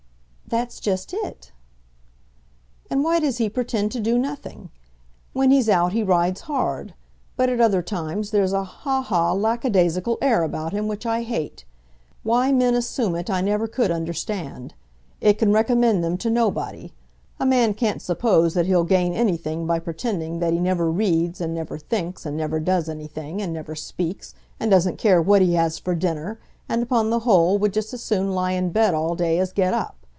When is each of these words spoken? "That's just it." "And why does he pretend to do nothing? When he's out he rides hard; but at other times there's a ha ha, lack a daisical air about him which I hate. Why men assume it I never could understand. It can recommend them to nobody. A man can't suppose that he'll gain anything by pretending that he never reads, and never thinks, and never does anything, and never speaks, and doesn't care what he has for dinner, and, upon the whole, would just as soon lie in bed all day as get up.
"That's 0.47 0.81
just 0.81 1.13
it." 1.13 1.53
"And 2.89 3.05
why 3.05 3.21
does 3.21 3.37
he 3.37 3.47
pretend 3.49 3.93
to 3.93 4.01
do 4.01 4.17
nothing? 4.17 4.69
When 5.31 5.49
he's 5.49 5.69
out 5.69 5.93
he 5.93 6.03
rides 6.03 6.41
hard; 6.41 6.93
but 7.37 7.47
at 7.49 7.61
other 7.61 7.81
times 7.81 8.31
there's 8.31 8.51
a 8.51 8.65
ha 8.65 9.01
ha, 9.01 9.31
lack 9.31 9.63
a 9.63 9.69
daisical 9.69 10.17
air 10.21 10.43
about 10.43 10.73
him 10.73 10.89
which 10.89 11.05
I 11.05 11.21
hate. 11.23 11.63
Why 12.23 12.51
men 12.51 12.75
assume 12.75 13.15
it 13.15 13.29
I 13.29 13.39
never 13.39 13.65
could 13.65 13.91
understand. 13.91 14.73
It 15.21 15.35
can 15.39 15.53
recommend 15.53 16.03
them 16.03 16.17
to 16.17 16.29
nobody. 16.29 16.91
A 17.39 17.45
man 17.45 17.73
can't 17.73 18.01
suppose 18.01 18.53
that 18.53 18.65
he'll 18.65 18.83
gain 18.83 19.13
anything 19.13 19.65
by 19.65 19.79
pretending 19.79 20.39
that 20.39 20.51
he 20.51 20.59
never 20.59 20.91
reads, 20.91 21.39
and 21.39 21.53
never 21.53 21.77
thinks, 21.77 22.25
and 22.25 22.35
never 22.35 22.59
does 22.59 22.89
anything, 22.89 23.41
and 23.41 23.53
never 23.53 23.73
speaks, 23.73 24.35
and 24.59 24.69
doesn't 24.69 24.97
care 24.97 25.21
what 25.21 25.41
he 25.41 25.53
has 25.53 25.79
for 25.79 25.95
dinner, 25.95 26.41
and, 26.67 26.83
upon 26.83 27.09
the 27.09 27.19
whole, 27.19 27.57
would 27.57 27.71
just 27.71 27.93
as 27.93 28.01
soon 28.01 28.33
lie 28.35 28.51
in 28.51 28.71
bed 28.71 28.93
all 28.93 29.15
day 29.15 29.39
as 29.39 29.53
get 29.53 29.73
up. 29.73 29.95